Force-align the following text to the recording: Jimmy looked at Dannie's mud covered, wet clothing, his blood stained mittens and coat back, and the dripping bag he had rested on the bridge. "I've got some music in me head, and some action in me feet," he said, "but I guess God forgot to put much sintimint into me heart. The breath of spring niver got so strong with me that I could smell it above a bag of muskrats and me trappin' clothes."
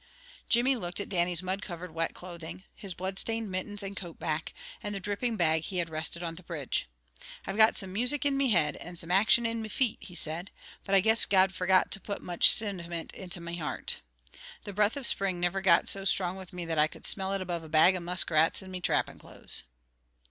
Jimmy 0.49 0.75
looked 0.75 0.99
at 0.99 1.09
Dannie's 1.09 1.43
mud 1.43 1.61
covered, 1.61 1.93
wet 1.93 2.15
clothing, 2.15 2.63
his 2.73 2.95
blood 2.95 3.19
stained 3.19 3.51
mittens 3.51 3.83
and 3.83 3.95
coat 3.95 4.17
back, 4.17 4.51
and 4.81 4.95
the 4.95 4.99
dripping 4.99 5.37
bag 5.37 5.61
he 5.61 5.77
had 5.77 5.91
rested 5.91 6.23
on 6.23 6.33
the 6.33 6.41
bridge. 6.41 6.87
"I've 7.45 7.55
got 7.55 7.77
some 7.77 7.93
music 7.93 8.25
in 8.25 8.35
me 8.35 8.49
head, 8.49 8.75
and 8.77 8.97
some 8.97 9.11
action 9.11 9.45
in 9.45 9.61
me 9.61 9.69
feet," 9.69 9.99
he 10.01 10.15
said, 10.15 10.49
"but 10.85 10.95
I 10.95 11.01
guess 11.01 11.25
God 11.25 11.53
forgot 11.53 11.91
to 11.91 11.99
put 11.99 12.23
much 12.23 12.49
sintimint 12.49 13.13
into 13.13 13.39
me 13.39 13.57
heart. 13.57 14.01
The 14.63 14.73
breath 14.73 14.97
of 14.97 15.05
spring 15.05 15.39
niver 15.39 15.61
got 15.61 15.87
so 15.87 16.03
strong 16.03 16.35
with 16.35 16.51
me 16.51 16.65
that 16.65 16.79
I 16.79 16.87
could 16.87 17.05
smell 17.05 17.31
it 17.33 17.41
above 17.41 17.61
a 17.63 17.69
bag 17.69 17.95
of 17.95 18.01
muskrats 18.01 18.63
and 18.63 18.71
me 18.71 18.81
trappin' 18.81 19.19
clothes." 19.19 19.61